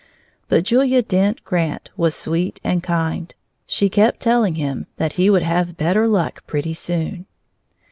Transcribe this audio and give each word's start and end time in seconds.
But 0.49 0.63
Julia 0.63 1.03
Dent 1.03 1.43
Grant 1.43 1.91
was 1.95 2.15
sweet 2.15 2.59
and 2.63 2.81
kind. 2.81 3.35
She 3.67 3.87
kept 3.87 4.19
telling 4.19 4.55
him 4.55 4.87
that 4.97 5.11
he 5.11 5.29
would 5.29 5.43
have 5.43 5.77
better 5.77 6.07
luck 6.07 6.41
pretty 6.47 6.73
soon. 6.73 7.27